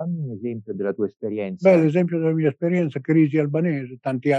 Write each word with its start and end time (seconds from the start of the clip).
fammi 0.00 0.18
un 0.20 0.30
esempio 0.30 0.72
della 0.72 0.94
tua 0.94 1.06
esperienza. 1.06 1.70
Beh, 1.70 1.82
l'esempio 1.82 2.18
della 2.18 2.32
mia 2.32 2.48
esperienza, 2.48 3.00
crisi 3.00 3.36
albanese, 3.36 3.98
tanti, 4.00 4.30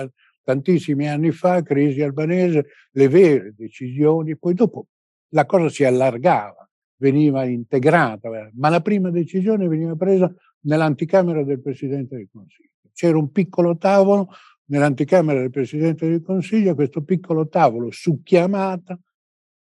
tantissimi 0.44 1.08
anni 1.08 1.30
fa, 1.30 1.62
crisi 1.62 2.02
albanese, 2.02 2.66
le 2.92 3.08
vere 3.08 3.54
decisioni, 3.56 4.36
poi 4.38 4.56
dopo 4.56 4.88
la 5.30 5.46
cosa 5.46 5.70
si 5.70 5.84
allargava, 5.84 6.68
veniva 6.98 7.46
integrata, 7.46 8.30
ma 8.54 8.70
la 8.70 8.82
prima 8.82 9.12
decisione 9.12 9.68
veniva 9.68 9.96
presa 9.96 10.34
nell'anticamera 10.62 11.44
del 11.44 11.62
Presidente 11.62 12.16
del 12.16 12.28
Consiglio. 12.32 12.70
C'era 12.92 13.18
un 13.18 13.32
piccolo 13.32 13.78
tavolo 13.78 14.30
nell'anticamera 14.66 15.40
del 15.40 15.52
Presidente 15.52 16.08
del 16.10 16.24
Consiglio, 16.24 16.74
questo 16.74 17.04
piccolo 17.04 17.48
tavolo 17.48 17.92
su 17.92 18.22
chiamata, 18.24 19.00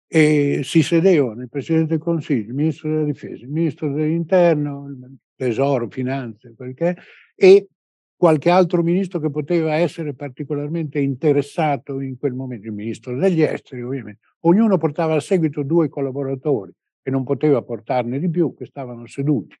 e 0.08 0.60
si 0.62 0.82
sedevano 0.82 1.42
il 1.42 1.48
Presidente 1.48 1.88
del 1.88 1.98
Consiglio, 1.98 2.48
il 2.48 2.54
Ministro 2.54 2.90
della 2.90 3.04
Difesa, 3.04 3.44
il 3.44 3.50
Ministro 3.50 3.92
dell'Interno, 3.92 4.86
il 4.88 5.16
Tesoro, 5.34 5.88
Finanze, 5.90 6.54
è, 6.74 6.94
e 7.34 7.68
qualche 8.16 8.48
altro 8.48 8.82
ministro 8.82 9.20
che 9.20 9.30
poteva 9.30 9.74
essere 9.74 10.14
particolarmente 10.14 10.98
interessato 10.98 12.00
in 12.00 12.16
quel 12.16 12.32
momento, 12.32 12.66
il 12.66 12.72
Ministro 12.72 13.16
degli 13.16 13.42
Esteri 13.42 13.82
ovviamente. 13.82 14.20
Ognuno 14.40 14.78
portava 14.78 15.14
a 15.14 15.20
seguito 15.20 15.62
due 15.62 15.88
collaboratori 15.88 16.72
e 17.02 17.10
non 17.10 17.24
poteva 17.24 17.62
portarne 17.62 18.18
di 18.18 18.30
più, 18.30 18.54
che 18.54 18.64
stavano 18.64 19.06
seduti 19.06 19.54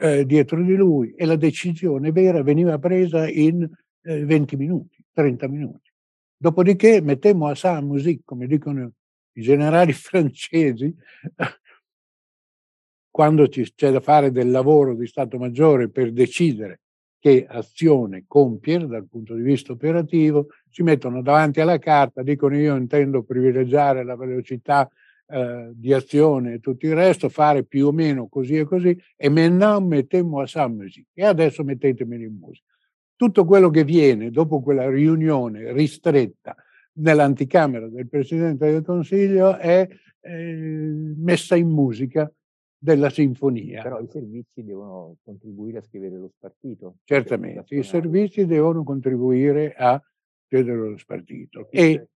eh, 0.00 0.24
dietro 0.24 0.62
di 0.62 0.74
lui 0.74 1.12
e 1.12 1.26
la 1.26 1.36
decisione 1.36 2.10
vera 2.10 2.42
veniva 2.42 2.78
presa 2.78 3.28
in 3.28 3.68
eh, 4.02 4.24
20 4.24 4.56
minuti, 4.56 4.96
30 5.12 5.48
minuti. 5.48 5.92
Dopodiché 6.36 7.00
mettemmo 7.02 7.48
a 7.48 7.54
sa 7.54 7.80
musique, 7.80 8.22
come 8.24 8.46
dicono 8.46 8.92
i 9.32 9.42
generali 9.42 9.92
francesi, 9.94 10.94
quando 13.10 13.48
c'è 13.48 13.90
da 13.90 14.00
fare 14.00 14.30
del 14.30 14.50
lavoro 14.50 14.94
di 14.94 15.06
Stato 15.06 15.38
Maggiore 15.38 15.90
per 15.90 16.12
decidere 16.12 16.80
che 17.18 17.44
azione 17.46 18.24
compiere 18.26 18.86
dal 18.86 19.06
punto 19.06 19.34
di 19.34 19.42
vista 19.42 19.72
operativo, 19.72 20.46
si 20.70 20.82
mettono 20.82 21.20
davanti 21.20 21.60
alla 21.60 21.78
carta, 21.78 22.22
dicono 22.22 22.56
io 22.56 22.76
intendo 22.76 23.22
privilegiare 23.22 24.04
la 24.04 24.16
velocità 24.16 24.88
eh, 25.26 25.70
di 25.74 25.92
azione 25.92 26.54
e 26.54 26.60
tutto 26.60 26.86
il 26.86 26.94
resto, 26.94 27.28
fare 27.28 27.64
più 27.64 27.88
o 27.88 27.92
meno 27.92 28.26
così 28.28 28.56
e 28.56 28.64
così, 28.64 28.98
e 29.16 29.28
maintenant 29.28 29.86
mettemmo 29.86 30.40
a 30.40 30.46
sa 30.46 30.66
musique, 30.66 31.10
e 31.12 31.26
adesso 31.26 31.62
mettetemi 31.62 32.16
in 32.16 32.38
musica. 32.40 32.64
Tutto 33.16 33.44
quello 33.44 33.68
che 33.68 33.84
viene 33.84 34.30
dopo 34.30 34.62
quella 34.62 34.88
riunione 34.88 35.72
ristretta 35.74 36.56
nell'anticamera 36.94 37.88
del 37.88 38.08
Presidente 38.08 38.70
del 38.70 38.82
Consiglio 38.82 39.56
è 39.56 39.88
eh, 40.20 41.14
messa 41.16 41.56
in 41.56 41.68
musica 41.68 42.30
della 42.76 43.10
sinfonia. 43.10 43.82
Però 43.82 44.00
i 44.00 44.08
servizi 44.08 44.64
devono 44.64 45.16
contribuire 45.22 45.78
a 45.78 45.82
scrivere 45.82 46.16
lo 46.16 46.30
spartito. 46.34 46.96
Certamente, 47.04 47.74
i 47.74 47.82
servizi 47.82 48.46
devono 48.46 48.82
contribuire 48.82 49.74
a 49.74 50.02
scrivere 50.46 50.90
lo 50.90 50.96
spartito. 50.96 51.68
E 51.70 52.08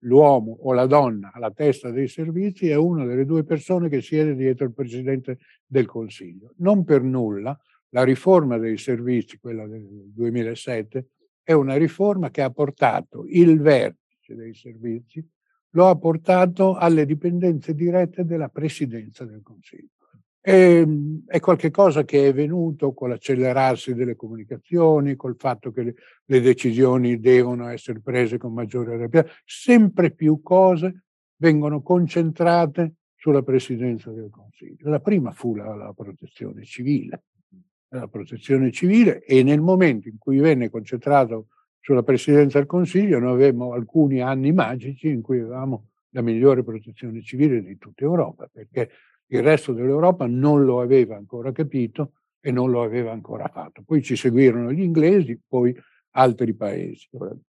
l'uomo 0.00 0.56
o 0.60 0.72
la 0.72 0.86
donna 0.86 1.30
alla 1.32 1.50
testa 1.50 1.90
dei 1.90 2.08
servizi 2.08 2.68
è 2.68 2.74
una 2.74 3.04
delle 3.06 3.24
due 3.24 3.44
persone 3.44 3.88
che 3.88 4.02
siede 4.02 4.34
dietro 4.34 4.66
il 4.66 4.72
Presidente 4.72 5.38
del 5.66 5.86
Consiglio. 5.86 6.54
Non 6.58 6.84
per 6.84 7.02
nulla 7.02 7.58
la 7.90 8.04
riforma 8.04 8.58
dei 8.58 8.78
servizi, 8.78 9.38
quella 9.38 9.66
del 9.66 9.86
2007, 10.14 11.06
è 11.42 11.52
una 11.52 11.76
riforma 11.76 12.30
che 12.30 12.42
ha 12.42 12.50
portato 12.50 13.24
il 13.28 13.60
vertice 13.60 14.34
dei 14.34 14.54
servizi, 14.54 15.26
lo 15.70 15.88
ha 15.88 15.96
portato 15.96 16.74
alle 16.74 17.06
dipendenze 17.06 17.74
dirette 17.74 18.24
della 18.24 18.48
Presidenza 18.48 19.24
del 19.24 19.42
Consiglio. 19.42 19.88
E, 20.44 20.54
ehm, 20.54 21.22
è 21.26 21.38
qualcosa 21.38 22.04
che 22.04 22.28
è 22.28 22.34
venuto 22.34 22.92
con 22.92 23.08
l'accelerarsi 23.10 23.94
delle 23.94 24.16
comunicazioni, 24.16 25.14
col 25.14 25.36
fatto 25.38 25.70
che 25.70 25.82
le, 25.82 25.94
le 26.24 26.40
decisioni 26.40 27.20
devono 27.20 27.68
essere 27.68 28.00
prese 28.00 28.38
con 28.38 28.52
maggiore 28.52 28.96
rapidità. 28.96 29.32
Sempre 29.44 30.10
più 30.10 30.42
cose 30.42 31.04
vengono 31.36 31.80
concentrate 31.80 32.94
sulla 33.14 33.42
Presidenza 33.42 34.10
del 34.10 34.30
Consiglio. 34.30 34.90
La 34.90 35.00
prima 35.00 35.30
fu 35.30 35.54
la, 35.54 35.76
la 35.76 35.92
protezione 35.92 36.64
civile, 36.64 37.22
la 37.98 38.08
protezione 38.08 38.70
civile 38.70 39.22
e 39.24 39.42
nel 39.42 39.60
momento 39.60 40.08
in 40.08 40.18
cui 40.18 40.38
venne 40.38 40.70
concentrato 40.70 41.48
sulla 41.78 42.02
Presidenza 42.02 42.58
del 42.58 42.66
Consiglio 42.66 43.18
noi 43.18 43.32
avevamo 43.32 43.72
alcuni 43.72 44.20
anni 44.20 44.52
magici 44.52 45.08
in 45.08 45.20
cui 45.20 45.40
avevamo 45.40 45.88
la 46.10 46.22
migliore 46.22 46.62
protezione 46.62 47.22
civile 47.22 47.62
di 47.62 47.76
tutta 47.78 48.04
Europa, 48.04 48.48
perché 48.50 48.90
il 49.26 49.42
resto 49.42 49.72
dell'Europa 49.72 50.26
non 50.26 50.64
lo 50.64 50.80
aveva 50.80 51.16
ancora 51.16 51.52
capito 51.52 52.12
e 52.40 52.50
non 52.50 52.70
lo 52.70 52.82
aveva 52.82 53.12
ancora 53.12 53.48
fatto. 53.48 53.82
Poi 53.84 54.02
ci 54.02 54.16
seguirono 54.16 54.72
gli 54.72 54.82
inglesi, 54.82 55.40
poi 55.46 55.74
altri 56.10 56.54
paesi. 56.54 57.08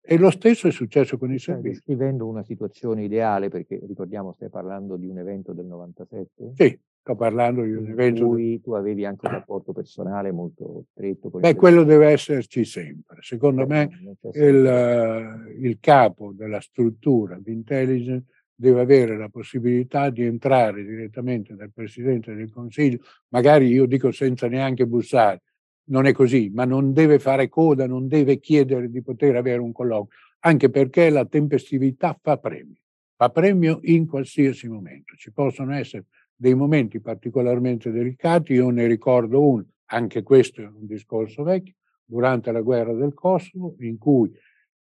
E 0.01 0.19
lo 0.19 0.31
stesso 0.31 0.69
è 0.69 0.71
successo 0.71 1.19
con 1.19 1.33
i 1.33 1.39
servizi. 1.39 1.81
Stai 1.81 1.95
descrivendo 1.95 2.27
una 2.27 2.45
situazione 2.45 3.05
ideale, 3.05 3.49
perché 3.49 3.81
ricordiamo, 3.87 4.33
stai 4.33 4.51
parlando 4.51 4.97
di 4.97 5.07
un 5.07 5.19
evento 5.19 5.53
del 5.53 5.67
97? 5.67 6.53
Sì, 6.55 6.79
sto 7.05 7.17
parlando 7.17 7.63
di 7.63 7.73
un 7.73 7.87
evento. 7.91 8.27
Cui 8.27 8.63
tu 8.63 8.73
avevi 8.73 9.05
anche 9.05 9.27
un 9.27 9.33
rapporto 9.33 9.75
personale 9.75 10.33
molto 10.33 10.87
stretto. 10.91 11.29
Con 11.29 11.43
Beh, 11.43 11.55
quello 11.55 11.85
deve 11.85 12.09
esserci 12.09 12.65
sempre. 12.65 13.19
Secondo 13.21 13.67
me 13.67 13.91
il, 14.33 15.57
il 15.61 15.77
capo 15.81 16.33
della 16.33 16.61
struttura 16.61 17.39
di 17.39 17.53
intelligence 17.53 18.25
deve 18.55 18.81
avere 18.81 19.19
la 19.19 19.29
possibilità 19.29 20.09
di 20.09 20.23
entrare 20.23 20.83
direttamente 20.83 21.55
dal 21.55 21.73
Presidente 21.75 22.35
del 22.35 22.51
Consiglio, 22.51 23.01
magari 23.29 23.67
io 23.67 23.85
dico 23.85 24.11
senza 24.11 24.47
neanche 24.47 24.87
bussare, 24.87 25.43
non 25.89 26.07
è 26.07 26.13
così, 26.13 26.51
ma 26.55 26.65
non 26.65 26.95
deve 26.95 27.19
fare 27.19 27.49
coda, 27.51 27.87
non 27.87 28.09
deve 28.09 28.39
chiedere 28.39 28.89
di 28.89 29.03
poter 29.03 29.37
avere 29.37 29.61
un 29.61 29.73
colloquio, 29.73 30.17
anche 30.39 30.71
perché 30.71 31.11
la 31.11 31.27
tempestività 31.27 32.19
fa 32.19 32.39
premio, 32.39 32.81
fa 33.17 33.29
premio 33.29 33.81
in 33.83 34.07
qualsiasi 34.07 34.69
momento. 34.69 35.15
Ci 35.17 35.33
possono 35.33 35.75
essere 35.75 36.05
dei 36.35 36.55
momenti 36.55 37.01
particolarmente 37.01 37.91
delicati, 37.91 38.55
io 38.55 38.71
ne 38.71 38.87
ricordo 38.87 39.41
uno, 39.43 39.67
anche 39.87 40.23
questo 40.23 40.61
è 40.63 40.67
un 40.67 40.87
discorso 40.87 41.43
vecchio, 41.43 41.75
durante 42.05 42.53
la 42.53 42.61
guerra 42.61 42.93
del 42.93 43.15
Kosovo, 43.15 43.77
in 43.81 43.99
cui 43.99 44.31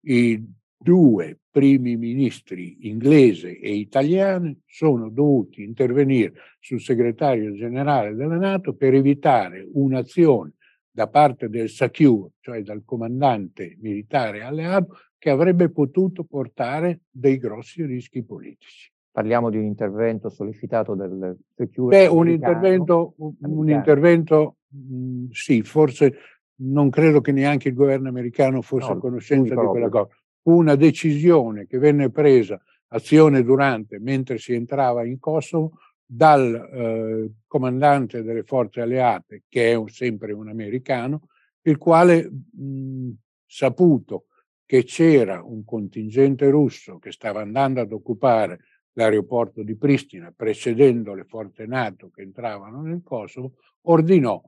i 0.07 0.43
due 0.77 1.39
primi 1.51 1.97
ministri 1.97 2.89
inglese 2.89 3.59
e 3.59 3.75
italiano 3.75 4.57
sono 4.67 5.09
dovuti 5.09 5.63
intervenire 5.63 6.35
sul 6.61 6.81
segretario 6.81 7.55
generale 7.55 8.15
della 8.15 8.37
Nato 8.37 8.75
per 8.75 8.93
evitare 8.93 9.67
un'azione 9.73 10.55
da 10.91 11.09
parte 11.09 11.49
del 11.49 11.71
SACEUR, 11.71 12.33
cioè 12.41 12.63
dal 12.63 12.83
comandante 12.85 13.77
militare 13.81 14.43
alleato, 14.43 14.99
che 15.17 15.31
avrebbe 15.31 15.71
potuto 15.71 16.25
portare 16.25 17.01
dei 17.11 17.39
grossi 17.39 17.85
rischi 17.85 18.23
politici. 18.23 18.93
Parliamo 19.15 19.49
di 19.49 19.59
un 19.59 19.65
intervento 19.65 20.29
sollecitato 20.29 20.97
dal 20.97 21.39
SACEUR? 21.55 21.89
Beh, 21.89 22.07
un 22.09 22.29
intervento, 22.29 23.15
un, 23.19 23.35
un 23.39 23.71
intervento 23.71 24.57
mh, 24.69 24.97
mm, 24.97 25.27
sì, 25.31 25.63
forse 25.63 26.15
non 26.57 26.91
credo 26.91 27.21
che 27.21 27.31
neanche 27.31 27.69
il 27.69 27.75
governo 27.75 28.09
americano 28.09 28.61
fosse 28.61 28.89
no, 28.89 28.95
a 28.95 28.99
conoscenza 28.99 29.55
di 29.55 29.67
quella 29.67 29.89
cosa 29.89 30.09
fu 30.45 30.59
una 30.59 30.75
decisione 30.75 31.67
che 31.67 31.79
venne 31.79 32.11
presa 32.11 32.61
azione 32.89 33.43
durante, 33.43 33.99
mentre 33.99 34.37
si 34.37 34.53
entrava 34.53 35.05
in 35.05 35.19
Kosovo, 35.19 35.79
dal 36.05 36.55
eh, 36.55 37.33
comandante 37.47 38.23
delle 38.23 38.43
forze 38.43 38.83
alleate, 38.83 39.45
che 39.49 39.71
è 39.71 39.75
un, 39.75 39.89
sempre 39.89 40.33
un 40.33 40.51
americano, 40.51 41.29
il 41.63 41.79
quale, 41.79 42.31
mh, 42.31 43.11
saputo 43.47 44.27
che 44.67 44.85
c'era 44.85 45.43
un 45.43 45.65
contingente 45.65 46.51
russo 46.51 46.99
che 46.99 47.11
stava 47.11 47.41
andando 47.41 47.81
ad 47.81 47.93
occupare 47.93 48.59
l'aeroporto 48.95 49.63
di 49.63 49.77
Pristina, 49.77 50.33
precedendo 50.35 51.15
le 51.15 51.25
forze 51.25 51.67
NATO 51.67 52.11
che 52.11 52.23
entravano 52.23 52.83
nel 52.83 53.03
Kosovo, 53.03 53.55
ordinò 53.83 54.43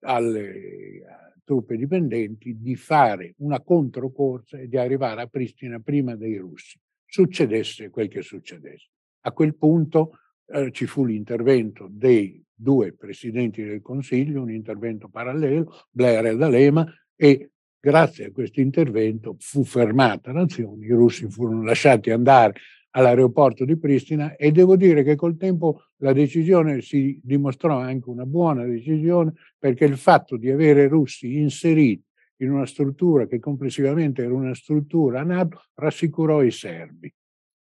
alle, 0.00 1.04
truppe 1.48 1.78
dipendenti 1.78 2.58
di 2.60 2.76
fare 2.76 3.32
una 3.38 3.62
controcorsa 3.62 4.58
e 4.58 4.68
di 4.68 4.76
arrivare 4.76 5.22
a 5.22 5.26
Pristina 5.28 5.80
prima 5.80 6.14
dei 6.14 6.36
russi, 6.36 6.78
succedesse 7.06 7.88
quel 7.88 8.08
che 8.08 8.20
succedesse. 8.20 8.88
A 9.22 9.32
quel 9.32 9.56
punto 9.56 10.18
eh, 10.46 10.70
ci 10.72 10.84
fu 10.84 11.06
l'intervento 11.06 11.88
dei 11.90 12.44
due 12.54 12.92
presidenti 12.92 13.64
del 13.64 13.80
Consiglio, 13.80 14.42
un 14.42 14.50
intervento 14.50 15.08
parallelo, 15.08 15.86
Blair 15.90 16.26
e 16.26 16.36
D'Alema, 16.36 16.86
e 17.16 17.52
grazie 17.80 18.26
a 18.26 18.30
questo 18.30 18.60
intervento 18.60 19.34
fu 19.38 19.64
fermata 19.64 20.32
l'azione, 20.32 20.84
i 20.84 20.90
russi 20.90 21.30
furono 21.30 21.62
lasciati 21.62 22.10
andare 22.10 22.60
all'aeroporto 22.90 23.64
di 23.64 23.76
Pristina 23.76 24.36
e 24.36 24.50
devo 24.50 24.76
dire 24.76 25.02
che 25.02 25.14
col 25.14 25.36
tempo 25.36 25.82
la 25.98 26.12
decisione 26.12 26.80
si 26.80 27.20
dimostrò 27.22 27.78
anche 27.78 28.08
una 28.08 28.24
buona 28.24 28.64
decisione 28.64 29.34
perché 29.58 29.84
il 29.84 29.96
fatto 29.96 30.36
di 30.36 30.50
avere 30.50 30.88
russi 30.88 31.38
inseriti 31.38 32.04
in 32.40 32.52
una 32.52 32.66
struttura 32.66 33.26
che 33.26 33.40
complessivamente 33.40 34.22
era 34.22 34.32
una 34.32 34.54
struttura 34.54 35.22
NATO 35.22 35.64
rassicurò 35.74 36.42
i 36.42 36.50
serbi 36.50 37.12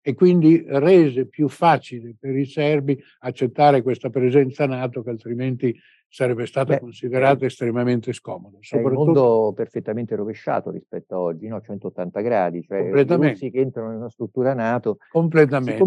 e 0.06 0.14
quindi 0.16 0.64
rese 0.68 1.28
più 1.28 1.48
facile 1.48 2.16
per 2.20 2.36
i 2.36 2.46
serbi 2.46 3.02
accettare 3.20 3.82
questa 3.82 4.10
presenza 4.10 4.66
NATO 4.66 5.02
che 5.02 5.12
altrimenti 5.12 5.78
sarebbe 6.14 6.46
stata 6.46 6.76
Beh, 6.76 6.80
considerata 6.80 7.44
eh, 7.44 7.48
estremamente 7.48 8.14
scomoda. 8.14 8.60
È 8.60 8.76
un 8.76 8.94
mondo 8.94 9.52
perfettamente 9.56 10.16
rovesciato 10.16 10.70
rispetto 10.70 11.16
a 11.16 11.20
oggi, 11.20 11.48
no? 11.48 11.60
180 11.60 12.22
gradi, 12.22 12.62
cioè 12.62 12.82
i 12.82 12.92
russi 12.92 13.50
che 13.50 13.60
entrano 13.60 13.90
in 13.90 13.98
una 13.98 14.12
struttura 14.12 14.54
NATO. 14.54 14.98
Completamente. 15.12 15.86